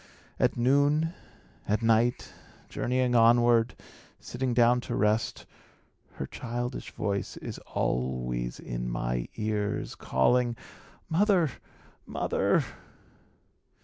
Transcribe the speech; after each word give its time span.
At 0.39 0.57
noon, 0.57 1.13
at 1.67 1.83
night, 1.83 2.33
journeying 2.69 3.13
onward, 3.13 3.75
sitting 4.19 4.51
down 4.51 4.81
to 4.81 4.95
rest, 4.95 5.45
her 6.13 6.25
childish 6.25 6.89
voice 6.89 7.37
is 7.37 7.59
always 7.75 8.59
in 8.59 8.89
my 8.89 9.29
ears, 9.35 9.93
calling, 9.93 10.57
'Mother! 11.07 11.51
mother!' 12.07 12.63